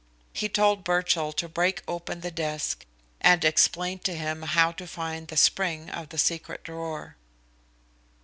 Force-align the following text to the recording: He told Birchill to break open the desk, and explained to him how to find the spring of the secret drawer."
He 0.33 0.49
told 0.49 0.83
Birchill 0.83 1.31
to 1.33 1.47
break 1.47 1.83
open 1.87 2.21
the 2.21 2.31
desk, 2.31 2.87
and 3.19 3.45
explained 3.45 4.03
to 4.05 4.15
him 4.15 4.41
how 4.41 4.71
to 4.71 4.87
find 4.87 5.27
the 5.27 5.37
spring 5.37 5.91
of 5.91 6.09
the 6.09 6.17
secret 6.17 6.63
drawer." 6.63 7.17